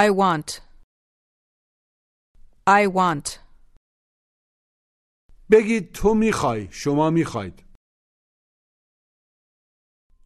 I 0.00 0.10
want. 0.10 0.60
I 2.68 2.86
want. 2.88 3.38
بگید 5.50 5.92
تو 5.94 6.14
میخوای 6.14 6.68
شما 6.72 7.10
میخواید 7.10 7.64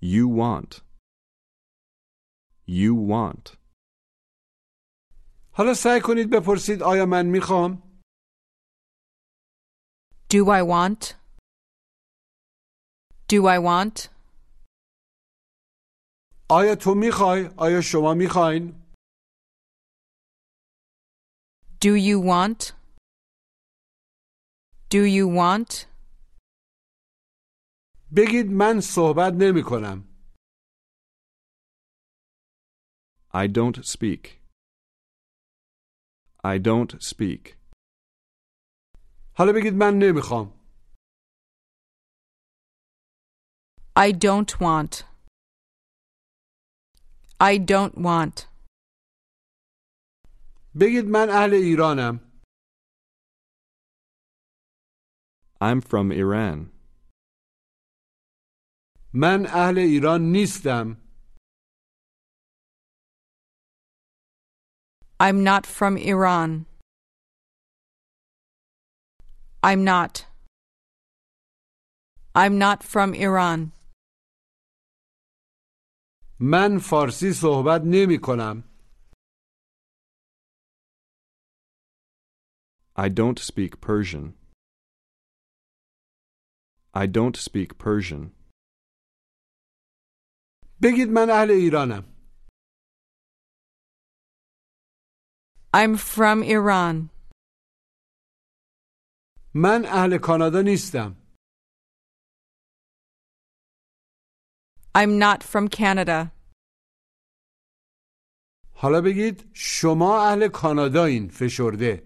You 0.03 0.27
want. 0.41 0.81
You 2.69 2.95
want. 3.11 3.57
حالا 5.53 5.75
سعی 5.75 6.01
کنید 6.05 6.31
بپرسید 6.31 6.83
آیا 6.83 7.07
من 7.07 7.27
میخوام 7.27 7.83
Do 10.33 10.47
I 10.47 10.63
want? 10.63 11.03
Do 13.33 13.47
I 13.47 13.59
want? 13.59 14.09
آیا 16.51 16.75
تو 16.75 16.95
میخوای 16.95 17.47
آیا 17.57 17.81
شما 17.81 18.15
میخواین 18.15 18.75
Do 21.81 21.95
you 21.95 22.21
want? 22.21 22.73
Do 24.91 25.05
you 25.05 25.27
want? 25.29 25.87
بگید 28.17 28.47
من 28.51 28.81
صحبت 28.81 29.33
نمی 29.39 29.63
کنم 29.63 30.05
I 33.33 33.47
don't 33.47 33.85
speak. 33.85 34.41
I 36.45 36.59
don't 36.59 37.03
speak. 37.03 37.57
حالا 39.37 39.53
بگید 39.53 39.75
من 39.75 39.99
نمیخوام 39.99 40.61
I 43.97 44.13
don't 44.13 44.61
want. 44.61 45.05
I 47.41 47.57
don't 47.59 47.97
want. 47.99 48.47
بگید 50.80 51.06
من 51.06 51.30
اهل 51.30 51.54
ایرانم 51.54 52.20
I'm 55.62 55.82
from 55.82 56.12
Iran. 56.12 56.70
من 59.14 59.46
اهل 59.46 59.78
ایران 59.78 60.22
نیستم 60.32 60.98
I'm 65.20 65.44
not 65.44 65.66
from 65.66 65.96
Iran. 65.98 66.66
I'm 69.64 69.84
not. 69.86 70.26
I'm 72.36 72.60
not 72.60 72.84
from 72.84 73.14
Iran. 73.14 73.72
من 76.40 76.80
فارسی 76.80 77.32
صحبت 77.34 77.82
نمی 77.86 78.18
کنم 78.24 78.75
I 82.97 83.09
don't 83.09 83.39
speak 83.39 83.81
Persian. 83.81 84.35
I 86.95 87.07
don't 87.07 87.37
speak 87.37 87.79
Persian. 87.79 88.33
بگید 90.83 91.09
من 91.09 91.31
اهل 91.31 91.51
ایرانم 91.51 92.05
I'm 95.75 95.97
from 95.97 96.43
Iran. 96.43 97.11
من 99.55 99.85
اهل 99.85 100.19
کانادا 100.23 100.63
نیستم 100.63 101.17
I'm 104.95 105.19
not 105.19 105.43
from 105.43 105.69
Canada. 105.69 106.31
حالا 108.75 109.01
بگید 109.05 109.51
شما 109.55 110.21
اهل 110.31 110.49
کانادایین 110.49 111.29
فشرده 111.29 112.04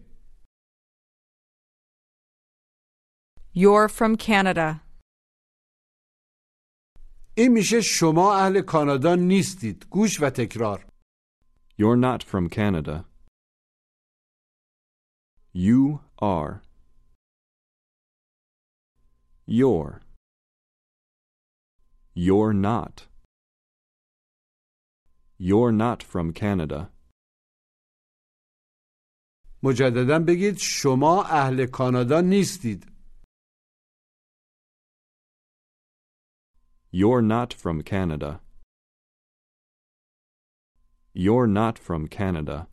You're 3.54 3.88
from 3.88 4.16
Canada. 4.16 4.80
این 7.36 7.52
میشه 7.52 7.80
شما 7.80 8.34
اهل 8.36 8.60
کانادا 8.60 9.14
نیستید 9.14 9.86
گوش 9.90 10.22
و 10.22 10.30
تکرار 10.30 10.86
You're 11.78 11.96
not 11.96 12.22
from 12.22 12.48
Canada. 12.48 13.04
You 15.52 16.00
are. 16.18 16.62
You're. 19.46 20.00
You're 22.14 22.52
not. 22.52 23.06
You're 25.38 25.72
not 25.72 26.02
from 26.02 26.32
Canada. 26.32 26.90
مجددا 29.62 30.18
بگید 30.18 30.56
شما 30.58 31.22
اهل 31.24 31.66
کانادا 31.66 32.20
نیستید 32.20 32.87
You're 36.92 37.22
not 37.22 37.52
from 37.52 37.82
Canada. 37.82 38.40
You're 41.12 41.46
not 41.46 41.78
from 41.78 42.08
Canada. 42.08 42.66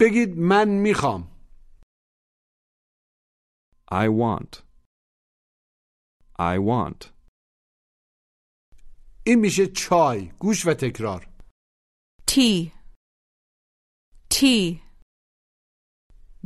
بگید 0.00 0.38
من 0.38 0.68
میخوام 0.68 1.38
I 3.90 4.08
want. 4.08 4.62
I 6.38 6.58
want. 6.58 7.12
این 9.26 9.38
میشه 9.40 9.66
چای 9.66 10.28
گوش 10.28 10.66
و 10.66 10.74
تکرار 10.74 11.28
Tea. 12.30 12.72
Tea. 14.30 14.80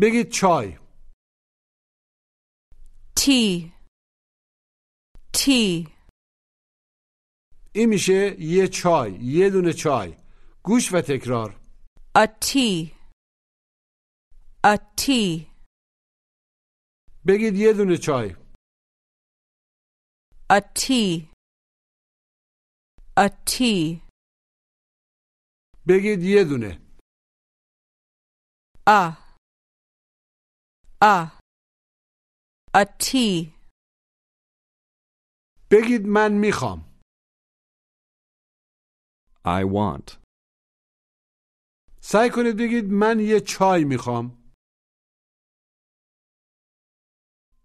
بگید 0.00 0.28
چای 0.32 0.78
Tea. 3.16 3.72
Tea. 5.39 5.87
این 7.75 7.89
میشه 7.89 8.35
یه 8.39 8.67
چای 8.67 9.11
یه 9.13 9.49
دونه 9.49 9.73
چای 9.73 10.15
گوش 10.63 10.93
و 10.93 11.01
تکرار 11.01 11.59
A 12.17 12.25
tea. 12.45 12.91
A 14.65 14.77
tea. 15.01 15.47
بگید 17.27 17.55
یه 17.55 17.73
دونه 17.73 17.97
چای 17.97 18.35
A 20.51 20.59
tea. 20.79 21.27
A 23.19 23.29
tea. 23.49 24.01
بگید 25.87 26.23
یه 26.23 26.43
دونه 26.43 26.81
A. 28.89 29.13
A. 31.03 31.39
A 32.75 32.85
tea. 33.03 33.56
بگید 35.70 36.06
من 36.06 36.32
میخوام 36.32 36.92
I 39.44 39.64
want. 39.64 40.16
سعی 42.00 42.30
کنید 42.34 42.56
بگید 42.58 42.84
من 42.84 43.20
یه 43.20 43.40
چای 43.40 43.84
میخوام 43.84 44.42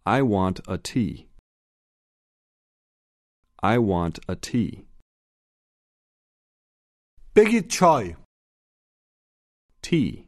I 0.07 0.21
want 0.21 0.57
a 0.67 0.77
tea. 0.77 1.27
I 3.63 3.77
want 3.77 4.15
a 4.29 4.36
tea. 4.36 4.88
بگید 7.36 7.67
چای 7.71 8.15
Tea. 9.83 10.27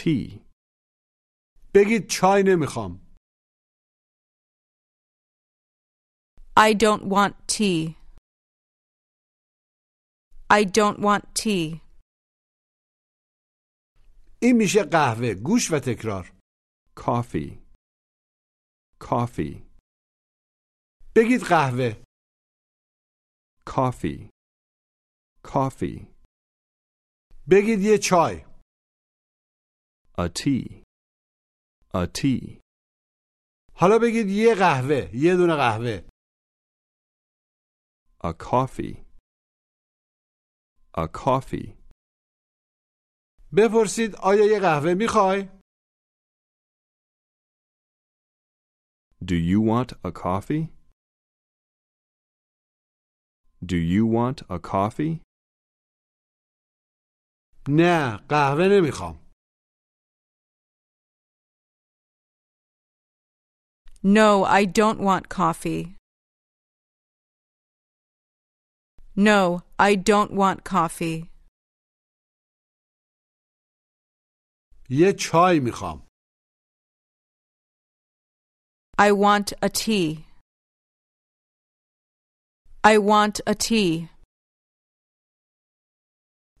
Tea. 0.00 0.40
بگید 1.74 2.08
چای 2.10 2.42
نمیخوام 2.46 3.09
I 6.67 6.73
don't 6.73 7.05
want 7.05 7.33
tea. 7.47 7.97
I 10.49 10.63
don't 10.63 10.99
want 10.99 11.23
tea. 11.33 11.81
این 14.41 14.57
میشه 14.57 14.83
قهوه 14.83 15.33
گوش 15.33 15.71
و 15.71 15.79
تکرار 15.79 16.33
Coffee. 16.99 17.57
Coffee. 18.99 19.61
بگید 21.15 21.41
قهوه 21.49 22.03
Coffee. 23.69 24.29
Coffee. 25.43 26.05
بگید 27.49 27.79
یه 27.81 27.97
چای 27.97 28.45
A 30.17 30.29
tea. 30.29 30.83
A 31.95 32.07
tea. 32.19 32.59
حالا 33.75 33.99
بگید 34.01 34.29
یه 34.29 34.55
قهوه 34.55 35.09
یه 35.13 35.35
دونه 35.35 35.55
قهوه 35.55 36.10
A 38.20 38.32
coffee. 38.32 39.04
A 40.94 41.08
coffee. 41.08 41.76
بپرسید 43.56 44.16
آیا 44.16 44.46
یه 44.52 44.60
قهوه 44.60 44.94
میخوای 44.94 45.48
Do 49.24 49.34
you 49.34 49.60
want 49.60 49.92
a 50.04 50.12
coffee? 50.12 50.64
Do 53.64 53.76
you 53.76 54.04
want 54.06 54.38
a 54.50 54.58
coffee? 54.58 55.20
نه 57.68 58.16
قهوه 58.28 58.64
نمیخوام 58.72 59.26
No, 64.04 64.44
I 64.44 64.64
don't 64.66 65.00
want 65.00 65.28
coffee. 65.28 65.96
No, 69.16 69.62
I 69.78 69.94
don't 69.94 70.32
want 70.32 70.64
coffee. 70.64 71.28
یه 74.90 75.12
چای 75.12 75.60
میخوام 75.60 76.06
I 78.98 79.12
want 79.12 79.52
a 79.62 79.68
tea. 79.68 80.24
I 82.84 82.98
want 82.98 83.40
a 83.46 83.54
tea. 83.54 84.08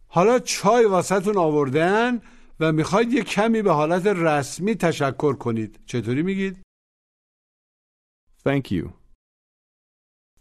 حالا 0.08 0.38
چای 0.38 0.84
واسهتون 0.84 1.38
آوردن 1.38 2.20
و 2.60 2.72
میخواید 2.72 3.12
یه 3.12 3.24
کمی 3.24 3.62
به 3.62 3.72
حالت 3.72 4.06
رسمی 4.06 4.74
تشکر 4.74 5.36
کنید 5.36 5.80
چطوری 5.86 6.22
میگید؟ 6.22 6.62
Thank 8.46 8.70
you. 8.70 8.92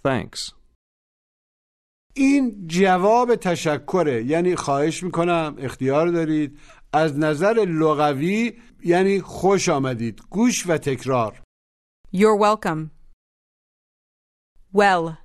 Thanks. 0.05 0.58
این 2.14 2.66
جواب 2.66 3.34
تشکره 3.34 4.24
یعنی 4.24 4.56
خواهش 4.56 5.02
می‌کنم 5.02 5.56
اختیار 5.58 6.08
دارید 6.08 6.58
از 6.92 7.18
نظر 7.18 7.54
لغوی 7.54 8.52
یعنی 8.84 9.20
خوش 9.20 9.68
آمدید 9.68 10.20
گوش 10.30 10.66
و 10.66 10.78
تکرار 10.78 11.42
You're 12.12 12.36
welcome. 12.36 12.90
Well. 14.72 15.18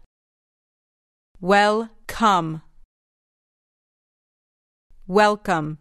Welcome. 1.41 2.61
Welcome. 5.07 5.77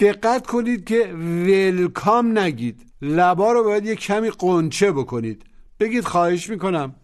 دقت 0.00 0.46
کنید 0.46 0.84
که 0.84 1.12
ولکام 1.46 2.38
نگید 2.38 2.92
لبا 3.02 3.52
رو 3.52 3.64
باید 3.64 3.86
یه 3.86 3.96
کمی 3.96 4.30
قنچه 4.30 4.92
بکنید 4.92 5.44
بگید 5.80 6.04
خواهش 6.04 6.50
می‌کنم 6.50 6.94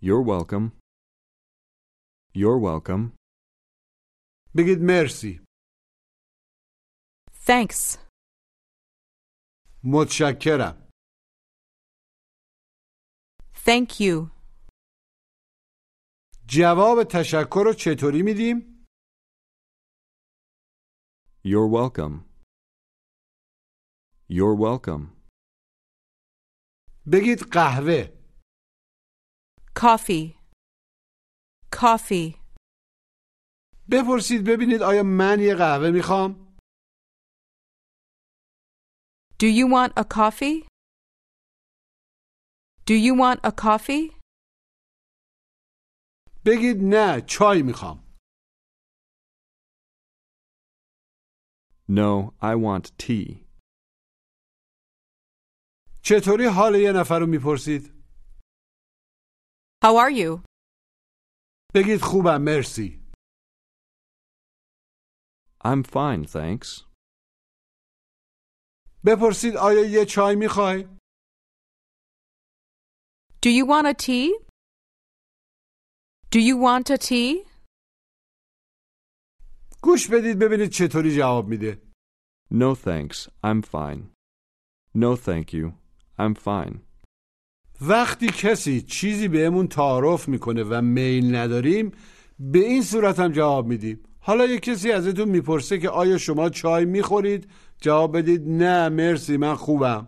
You're 0.00 0.22
welcome. 0.22 0.70
You're 2.34 2.60
welcome. 2.60 3.16
بگید 4.56 4.78
مرسی 4.82 5.40
Thanks. 7.46 7.98
متشکرم 9.84 10.86
Thank 13.54 13.90
you. 14.00 14.30
جواب 16.48 16.98
تشکر 17.10 17.62
رو 17.66 17.72
چطوری 17.78 18.22
میدیم؟ 18.22 18.86
You're 21.44 21.70
welcome. 21.70 22.24
You're 24.30 24.56
welcome. 24.58 25.16
بگید 27.12 27.38
قهوه 27.52 28.19
Coffee. 29.81 30.35
Coffee. 31.71 32.35
بپرسید 33.91 34.43
ببینید 34.47 34.81
آیا 34.81 35.03
من 35.03 35.39
یه 35.39 35.55
قهوه 35.55 35.91
می‌خوام؟ 35.91 36.57
Do 39.39 39.47
you 39.47 39.67
want 39.75 39.91
a 39.97 40.03
coffee? 40.03 40.67
Do 42.85 42.93
you 42.93 43.13
want 43.15 43.39
a 43.43 43.51
coffee? 43.51 44.21
بگید 46.45 46.77
نه 46.81 47.21
چای 47.21 47.61
می‌خوام 47.61 48.17
No, 51.89 52.33
I 52.41 52.55
want 52.55 52.85
tea. 53.03 53.45
چطوری 56.03 56.45
حال 56.55 56.75
یه 56.75 56.91
نفر 56.91 57.19
رو 57.19 57.27
می‌پرسید؟ 57.27 58.00
How 59.84 59.96
are 59.96 60.10
you? 60.10 60.42
بگید 61.74 62.00
خوبم 62.02 62.42
مرسی 62.42 63.06
I'm 65.64 65.82
fine, 65.82 66.24
thanks. 66.26 66.84
بپرسید 69.06 69.56
آیا 69.56 69.84
یه 69.90 70.04
چای 70.04 70.36
میخوای؟ 70.36 70.88
Do 73.46 73.50
you 73.50 73.64
want 73.66 73.86
a 73.86 73.94
tea? 73.94 74.30
Do 76.32 76.38
you 76.40 76.56
want 76.56 76.90
a 76.90 76.98
tea? 76.98 77.46
گوش 79.82 80.08
بدید 80.10 80.38
ببینید 80.38 80.70
چطوری 80.70 81.16
جواب 81.16 81.46
میده 81.48 81.82
No 82.52 82.74
thanks, 82.74 83.28
I'm 83.44 83.62
fine. 83.62 84.00
No 84.94 85.16
thank 85.16 85.52
you, 85.52 85.66
I'm 86.18 86.34
fine. 86.34 86.74
وقتی 87.81 88.27
کسی 88.27 88.81
چیزی 88.81 89.27
بهمون 89.27 89.67
تعارف 89.67 90.27
می‌کنه 90.27 90.63
و 90.63 90.81
میل 90.81 91.35
نداریم 91.35 91.91
به 92.39 92.59
این 92.59 92.83
صورت 92.83 93.19
هم 93.19 93.31
جواب 93.31 93.67
میدیم 93.67 93.99
حالا 94.19 94.45
یه 94.45 94.59
کسی 94.59 94.91
ازتون 94.91 95.29
می‌پرسه 95.29 95.79
که 95.79 95.89
آیا 95.89 96.17
شما 96.17 96.49
چای 96.49 96.85
می‌خورید 96.85 97.49
جواب 97.81 98.17
بدید 98.17 98.41
نه 98.47 98.89
مرسی 98.89 99.37
من 99.37 99.55
خوبم 99.55 100.07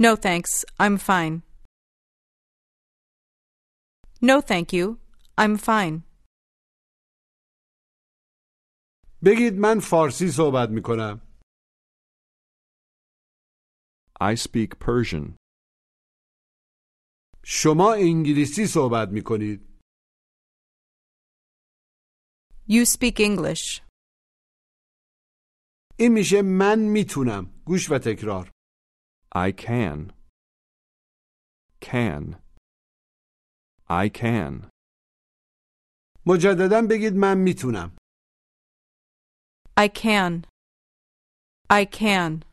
No 0.00 0.14
thanks, 0.14 0.52
I'm 0.84 0.96
fine. 0.96 1.42
No 4.22 4.40
thank 4.40 4.72
you, 4.72 4.98
I'm 5.38 5.56
fine. 5.56 6.02
بگید 9.24 9.54
من 9.58 9.80
فارسی 9.80 10.30
صحبت 10.30 10.68
می‌کنم 10.70 11.27
I 14.21 14.35
speak 14.35 14.79
Persian. 14.79 15.35
شما 17.45 17.93
انگلیسی 17.93 18.65
صحبت 18.67 19.09
میکنید 19.09 19.73
You 22.69 22.85
speak 22.85 23.19
English. 23.19 23.81
این 25.99 26.13
میشه 26.13 26.41
من 26.41 26.79
میتونم 26.79 27.61
گوش 27.65 27.91
و 27.91 27.97
تکرار 27.99 28.51
I 29.35 29.51
can. 29.51 30.11
Can. 31.81 32.35
I 33.89 34.09
can. 34.21 34.69
مجددا 36.25 36.81
بگید 36.89 37.13
من 37.13 37.37
میتونم 37.37 37.97
I 39.79 39.87
can. 39.87 40.45
I 41.71 41.85
can. 41.85 42.46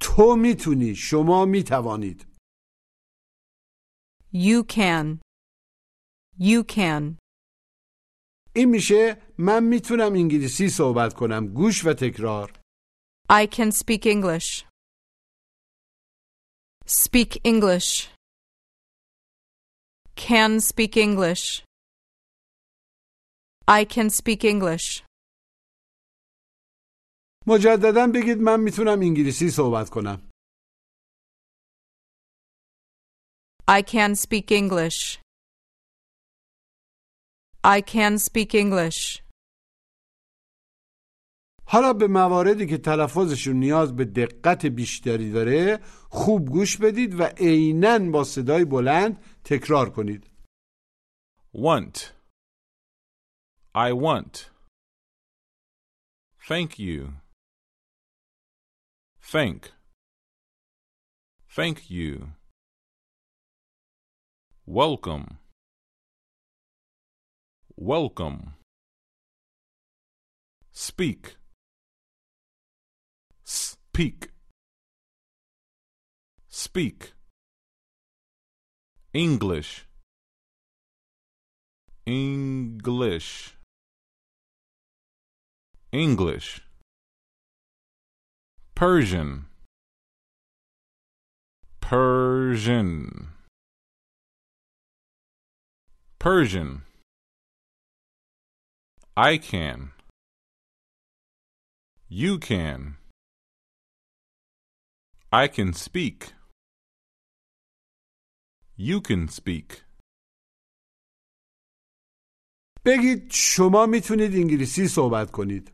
تو 0.00 0.36
می‌تونی 0.36 0.94
شما 0.94 1.44
می‌توانید 1.44 2.26
You 4.32 4.64
can. 4.64 5.20
You 6.38 6.62
can. 6.76 7.16
این 8.54 8.68
میشه 8.70 9.22
من 9.38 9.64
می‌تونم 9.64 10.12
انگلیسی 10.12 10.68
صحبت 10.68 11.14
کنم 11.14 11.46
گوش 11.46 11.84
و 11.86 11.92
تکرار 11.92 12.60
I 13.30 13.46
can 13.46 13.70
speak 13.72 14.06
English. 14.06 14.66
Speak 16.86 17.32
English. 17.44 17.90
Can 20.16 20.60
speak 20.60 20.96
English. 20.96 21.44
I 23.68 23.84
can 23.84 24.08
speak 24.10 24.44
English. 24.44 24.86
مجددا 27.46 28.06
بگید 28.06 28.38
من 28.38 28.60
می‌تونم 28.60 29.00
انگلیسی 29.00 29.50
صحبت 29.50 29.90
کنم 29.90 30.30
I 33.68 33.82
can 33.82 34.14
speak 34.14 34.50
English. 34.52 35.18
I 37.64 37.80
can 37.80 38.18
speak 38.18 38.54
English. 38.54 39.22
حالا 41.68 41.92
به 41.92 42.06
مواردی 42.06 42.66
که 42.66 42.78
تلفظشون 42.78 43.56
نیاز 43.56 43.96
به 43.96 44.04
دقت 44.04 44.66
بیشتری 44.66 45.32
داره 45.32 45.80
خوب 46.08 46.48
گوش 46.48 46.76
بدید 46.76 47.20
و 47.20 47.22
عینا 47.22 47.98
با 47.98 48.24
صدای 48.24 48.64
بلند 48.64 49.24
تکرار 49.44 49.90
کنید 49.90 50.36
Want. 51.56 52.12
I 53.74 53.92
want. 53.92 54.50
Thank 56.48 56.78
you. 56.78 57.14
Thank. 59.28 59.72
Thank 61.50 61.90
you. 61.90 62.28
Welcome. 64.64 65.38
Welcome. 67.76 68.54
Speak. 70.70 71.38
Speak. 73.42 74.28
Speak. 76.48 77.12
English. 79.12 79.86
English. 82.06 83.56
English. 85.90 86.65
Persian. 88.75 89.45
Persian. 91.79 93.29
Persian. 96.19 96.83
I 99.15 99.37
can. 99.37 99.91
You 102.09 102.39
can. 102.39 102.97
I 105.31 105.47
can 105.47 105.73
speak. 105.73 106.33
You 108.77 109.01
can 109.01 109.27
speak. 109.27 109.83
بگید 112.85 113.31
شما 113.31 113.85
میتونید 113.85 114.31
انگلیسی 114.35 114.87
صحبت 114.87 115.31
کنید 115.31 115.71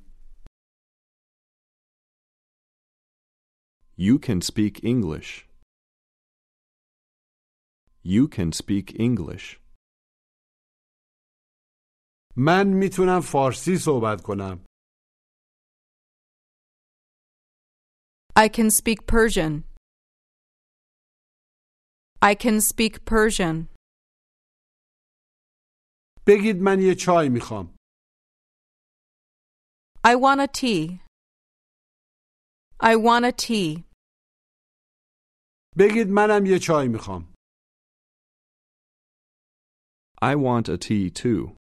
You 3.97 4.19
can 4.19 4.41
speak 4.41 4.84
English. 4.84 5.47
You 8.04 8.28
can 8.28 8.52
speak 8.52 9.00
English. 9.00 9.60
من 12.38 12.67
میتونم 12.67 13.21
فارسی 13.21 13.78
صحبت 13.78 14.21
کنم 14.23 14.65
I 18.39 18.47
can 18.50 18.69
speak 18.69 19.08
Persian. 19.08 19.63
I 22.21 22.36
can 22.36 22.62
speak 22.62 23.06
Persian. 23.06 23.67
بگید 26.28 26.56
من 26.62 26.80
یه 26.82 26.95
چای 26.95 27.30
میخوام 27.30 27.76
I 30.08 30.15
want 30.15 30.39
a 30.41 30.47
tea. 30.47 31.01
I 32.82 32.95
want 32.95 33.26
a 33.26 33.32
tea. 33.32 33.84
بگید 35.78 36.08
منم 36.10 36.45
یه 36.45 36.60
چای 36.60 36.88
میخوام 36.88 37.34
I 40.21 40.36
want 40.36 40.67
a 40.69 40.78
tea 40.78 41.10
too. 41.12 41.56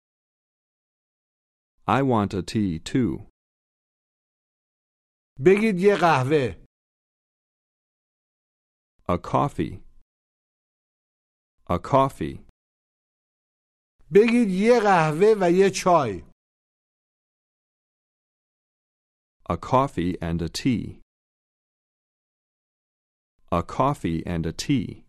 I 1.88 2.02
want 2.02 2.34
a 2.34 2.42
tea 2.42 2.78
too. 2.78 3.28
بگید 5.44 5.78
یه 5.78 5.96
قهوه 6.00 6.64
A 9.08 9.18
coffee. 9.18 9.82
A 11.70 11.78
coffee. 11.78 12.44
بگید 14.14 14.48
یه 14.50 14.80
قهوه 14.80 15.34
و 15.40 15.50
یه 15.52 15.70
چای 15.70 16.24
A 19.50 19.56
coffee 19.56 20.16
and 20.22 20.40
a 20.42 20.48
tea. 20.48 21.00
A 23.52 23.62
coffee 23.62 24.22
and 24.26 24.46
a 24.46 24.52
tea. 24.52 25.04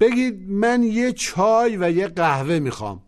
بگید 0.00 0.34
من 0.48 0.82
یه 0.82 1.12
چای 1.12 1.76
و 1.76 1.90
یه 1.90 2.08
قهوه 2.08 2.58
میخوام 2.58 3.06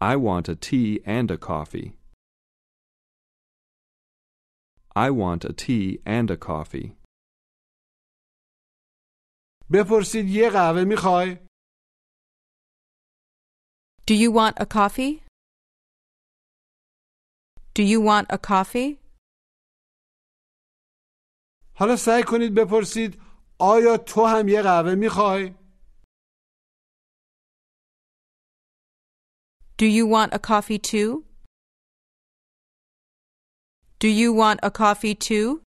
I 0.00 0.16
want 0.16 0.48
a 0.48 0.54
tea 0.54 1.00
and 1.06 1.30
a 1.30 1.38
coffee. 1.38 1.96
I 4.94 5.10
want 5.10 5.44
a 5.44 5.52
tea 5.52 6.00
and 6.06 6.30
a 6.30 6.36
coffee. 6.36 6.96
بپرسید 9.72 10.28
یه 10.28 10.50
قهوه 10.50 10.84
میخوای 10.84 11.36
Do 14.08 14.14
you 14.14 14.30
want 14.30 14.54
a 14.60 14.66
coffee? 14.66 15.22
Do 17.74 17.82
you 17.82 18.00
want 18.00 18.26
a 18.30 18.38
coffee? 18.38 18.99
حالا 21.81 21.95
سعی 21.95 22.23
کنید 22.27 22.53
بپرسید 22.53 23.21
آیا 23.59 23.97
تو 23.97 24.25
هم 24.25 24.47
یه 24.47 24.61
قهوه 24.61 24.95
می‌خوای 24.95 25.53
Do 29.81 29.85
you 29.97 30.05
want 30.15 30.31
a 30.33 30.39
coffee 30.39 30.79
too? 30.91 31.25
Do 33.99 34.07
you 34.07 34.29
want 34.41 34.59
a 34.63 34.71
coffee 34.71 35.15
too? 35.15 35.63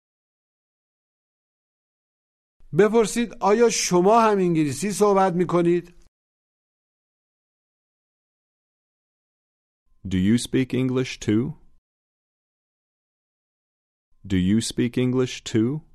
بپرسید 2.79 3.35
آیا 3.41 3.71
شما 3.71 4.21
هم 4.21 4.39
انگلیسی 4.39 4.91
صحبت 4.91 5.33
می 5.33 5.47
کنید؟ 5.47 5.95
Do 10.09 10.19
you 10.19 10.39
speak 10.39 10.75
English 10.75 11.21
too? 11.21 11.55
Do 14.27 14.37
you 14.37 14.61
speak 14.61 14.99
English 14.99 15.45
too? 15.45 15.92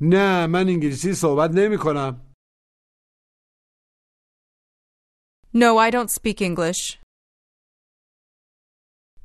نه 0.00 0.46
من 0.46 0.64
انگلیسی 0.68 1.12
صحبت 1.14 1.50
نمی 1.54 1.76
کنم. 1.84 2.34
No, 5.54 5.78
I 5.78 5.90
don't 5.90 6.10
speak 6.10 6.40
English. 6.40 7.02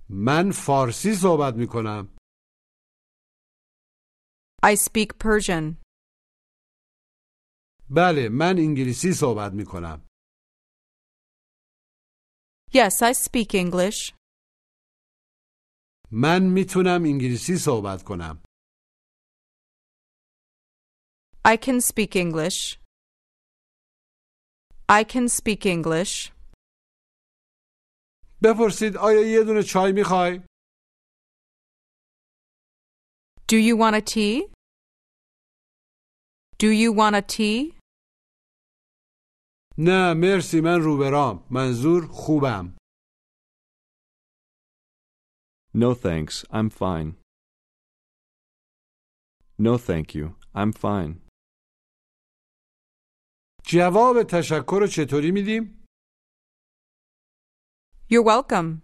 من 0.10 0.52
فارسی 0.52 1.14
صحبت 1.16 1.54
می 1.58 1.68
کنم. 1.68 2.16
I 4.66 4.76
speak 4.76 5.08
Persian. 5.24 5.78
بله 7.90 8.30
من 8.30 8.56
انگلیسی 8.58 9.14
صحبت 9.14 9.52
می 9.54 9.66
کنم. 9.66 10.08
Yes, 12.72 13.02
I 13.02 13.14
speak 13.14 13.54
English. 13.54 14.14
من 16.12 16.44
می‌تونم 16.44 17.02
انگلیسی 17.04 17.58
صحبت 17.58 18.04
کنم. 18.04 18.44
I 21.45 21.57
can 21.57 21.81
speak 21.81 22.17
English. 22.17 22.79
I 24.89 25.05
can 25.05 25.29
speak 25.29 25.67
English. 25.67 26.33
بپرسید 28.43 28.97
آیا 28.97 29.21
یه 29.33 29.45
دونه 29.45 29.63
چای 29.63 29.93
میخوای؟ 29.93 30.41
Do 33.53 33.57
you 33.57 33.77
want 33.77 33.95
a 33.95 34.03
tea? 34.03 34.53
Do 36.59 36.69
you 36.71 36.93
want 36.93 37.15
a 37.15 37.23
tea? 37.23 37.79
نه 39.79 40.15
مرسی 40.15 40.61
من 40.61 40.81
روبرام. 40.81 41.47
منظور 41.51 42.07
خوبم. 42.07 42.77
No 45.75 45.95
thanks, 45.95 46.45
I'm 46.51 46.71
fine. 46.71 47.17
No 49.59 49.79
thank 49.79 50.15
you, 50.15 50.35
I'm 50.55 50.73
fine. 50.73 51.22
جواب 53.65 54.23
تشکر 54.23 54.79
رو 54.81 54.87
چطوری 54.87 55.31
میدیم؟ 55.31 55.85
You're 58.11 58.23
welcome. 58.23 58.83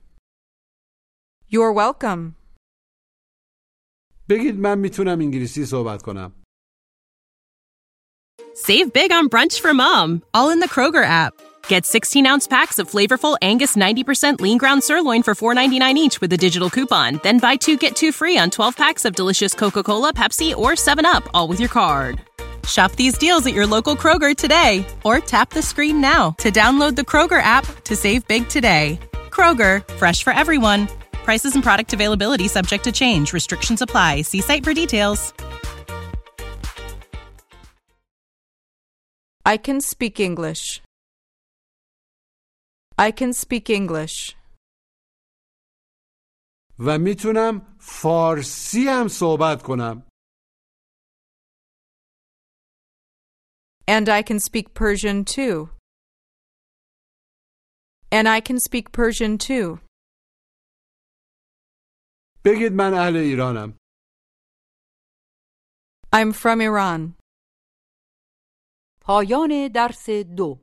You're 1.50 1.72
welcome. 1.72 2.34
بگید 4.28 4.58
من 4.58 4.78
میتونم 4.78 5.20
انگلیسی 5.20 5.64
صحبت 5.64 6.02
کنم. 6.02 6.32
Save 8.54 8.92
big 8.92 9.10
on 9.12 9.28
brunch 9.28 9.60
for 9.60 9.74
mom, 9.74 10.22
all 10.32 10.50
in 10.50 10.60
the 10.60 10.68
Kroger 10.68 11.04
app. 11.04 11.34
Get 11.66 11.86
16 11.86 12.26
ounce 12.26 12.46
packs 12.46 12.78
of 12.78 12.90
flavorful 12.90 13.36
Angus 13.42 13.74
90% 13.76 14.40
lean 14.40 14.58
ground 14.58 14.84
sirloin 14.84 15.22
for 15.22 15.34
$4.99 15.34 15.94
each 15.96 16.20
with 16.20 16.32
a 16.32 16.36
digital 16.36 16.70
coupon. 16.70 17.20
Then 17.22 17.38
buy 17.38 17.56
two 17.56 17.76
get 17.76 17.96
two 17.96 18.12
free 18.12 18.38
on 18.38 18.50
12 18.50 18.76
packs 18.76 19.04
of 19.04 19.14
delicious 19.16 19.54
Coca 19.54 19.82
Cola, 19.82 20.12
Pepsi, 20.12 20.54
or 20.56 20.72
7UP, 20.72 21.26
all 21.34 21.48
with 21.48 21.60
your 21.60 21.68
card. 21.70 22.20
Shop 22.66 22.92
these 22.92 23.18
deals 23.18 23.46
at 23.46 23.54
your 23.54 23.66
local 23.66 23.94
Kroger 23.96 24.34
today 24.34 24.86
or 25.04 25.18
tap 25.20 25.50
the 25.50 25.62
screen 25.62 26.00
now 26.00 26.30
to 26.38 26.50
download 26.50 26.96
the 26.96 27.02
Kroger 27.02 27.42
app 27.42 27.66
to 27.84 27.94
save 27.94 28.26
big 28.26 28.48
today. 28.48 28.98
Kroger, 29.30 29.86
fresh 29.94 30.22
for 30.22 30.32
everyone. 30.32 30.88
Prices 31.24 31.54
and 31.54 31.62
product 31.62 31.92
availability 31.92 32.48
subject 32.48 32.84
to 32.84 32.92
change. 32.92 33.32
Restrictions 33.32 33.82
apply. 33.82 34.22
See 34.22 34.40
site 34.40 34.64
for 34.64 34.72
details. 34.72 35.34
I 39.46 39.58
can 39.58 39.82
speak 39.82 40.20
English. 40.20 40.80
I 42.96 43.10
can 43.10 43.32
speak 43.32 43.68
English. 43.68 44.34
و 46.78 46.98
میتونم 46.98 47.76
فارسی 47.78 48.88
هم 48.88 49.08
صحبت 49.08 49.62
کنم. 49.62 50.02
And 53.88 54.08
I 54.08 54.22
can 54.22 54.40
speak 54.40 54.74
Persian 54.74 55.24
too. 55.24 55.70
And 58.10 58.28
I 58.28 58.40
can 58.40 58.58
speak 58.58 58.92
Persian 58.92 59.38
too. 59.38 59.78
بگید 62.44 62.72
من 62.72 62.94
اهل 62.94 63.16
ایرانم. 63.16 63.76
I'm 66.12 66.32
from 66.32 66.60
Iran. 66.60 67.14
پایان 69.00 69.68
درس 69.74 70.10
دو 70.10 70.58